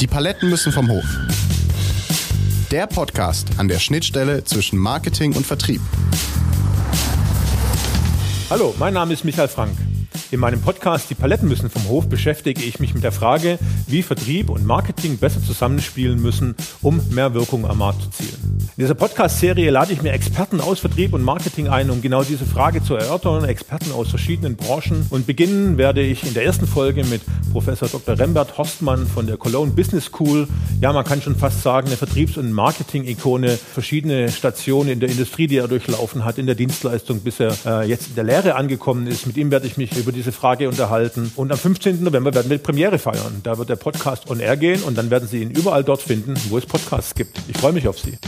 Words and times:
Die 0.00 0.06
Paletten 0.06 0.48
müssen 0.48 0.72
vom 0.72 0.88
Hof. 0.88 1.04
Der 2.70 2.86
Podcast 2.86 3.48
an 3.58 3.68
der 3.68 3.78
Schnittstelle 3.78 4.42
zwischen 4.44 4.78
Marketing 4.78 5.34
und 5.34 5.46
Vertrieb. 5.46 5.82
Hallo, 8.48 8.74
mein 8.78 8.94
Name 8.94 9.12
ist 9.12 9.26
Michael 9.26 9.48
Frank. 9.48 9.76
In 10.30 10.40
meinem 10.40 10.62
Podcast 10.62 11.10
Die 11.10 11.14
Paletten 11.14 11.48
müssen 11.48 11.68
vom 11.68 11.86
Hof 11.86 12.08
beschäftige 12.08 12.62
ich 12.62 12.80
mich 12.80 12.94
mit 12.94 13.04
der 13.04 13.12
Frage, 13.12 13.58
wie 13.88 14.02
Vertrieb 14.02 14.48
und 14.48 14.64
Marketing 14.64 15.18
besser 15.18 15.42
zusammenspielen 15.42 16.22
müssen, 16.22 16.54
um 16.80 17.02
mehr 17.10 17.34
Wirkung 17.34 17.66
am 17.66 17.76
Markt 17.76 18.00
zu 18.00 18.10
zielen. 18.10 18.59
In 18.76 18.84
dieser 18.84 18.94
Podcast-Serie 18.94 19.70
lade 19.70 19.92
ich 19.92 20.00
mir 20.00 20.12
Experten 20.12 20.60
aus 20.60 20.78
Vertrieb 20.78 21.12
und 21.12 21.22
Marketing 21.22 21.68
ein, 21.68 21.90
um 21.90 22.00
genau 22.00 22.22
diese 22.22 22.46
Frage 22.46 22.82
zu 22.82 22.94
erörtern, 22.94 23.44
Experten 23.44 23.92
aus 23.92 24.08
verschiedenen 24.08 24.56
Branchen. 24.56 25.06
Und 25.10 25.26
beginnen 25.26 25.76
werde 25.76 26.00
ich 26.00 26.24
in 26.24 26.32
der 26.32 26.44
ersten 26.44 26.66
Folge 26.66 27.04
mit 27.04 27.22
Professor 27.52 27.88
Dr. 27.88 28.18
Rembert 28.18 28.56
Horstmann 28.56 29.06
von 29.06 29.26
der 29.26 29.36
Cologne 29.36 29.72
Business 29.72 30.06
School. 30.06 30.46
Ja, 30.80 30.92
man 30.92 31.04
kann 31.04 31.20
schon 31.20 31.34
fast 31.34 31.62
sagen, 31.62 31.88
eine 31.88 31.96
Vertriebs- 31.96 32.38
und 32.38 32.52
Marketing-Ikone, 32.52 33.56
verschiedene 33.56 34.30
Stationen 34.30 34.90
in 34.90 35.00
der 35.00 35.10
Industrie, 35.10 35.48
die 35.48 35.56
er 35.56 35.68
durchlaufen 35.68 36.24
hat, 36.24 36.38
in 36.38 36.46
der 36.46 36.54
Dienstleistung, 36.54 37.20
bis 37.20 37.40
er 37.40 37.54
äh, 37.66 37.88
jetzt 37.88 38.10
in 38.10 38.14
der 38.14 38.24
Lehre 38.24 38.54
angekommen 38.54 39.08
ist. 39.08 39.26
Mit 39.26 39.36
ihm 39.36 39.50
werde 39.50 39.66
ich 39.66 39.76
mich 39.76 39.96
über 39.96 40.12
die 40.12 40.20
diese 40.20 40.32
Frage 40.32 40.68
unterhalten. 40.68 41.32
Und 41.34 41.50
am 41.50 41.56
15. 41.56 42.04
November 42.04 42.34
werden 42.34 42.50
wir 42.50 42.58
Premiere 42.58 42.98
feiern. 42.98 43.40
Da 43.42 43.56
wird 43.56 43.70
der 43.70 43.76
Podcast 43.76 44.28
on 44.28 44.38
Air 44.38 44.58
gehen 44.58 44.82
und 44.82 44.98
dann 44.98 45.10
werden 45.10 45.26
Sie 45.26 45.40
ihn 45.40 45.50
überall 45.50 45.82
dort 45.82 46.02
finden, 46.02 46.34
wo 46.50 46.58
es 46.58 46.66
Podcasts 46.66 47.14
gibt. 47.14 47.40
Ich 47.48 47.56
freue 47.56 47.72
mich 47.72 47.88
auf 47.88 47.98
Sie. 47.98 48.18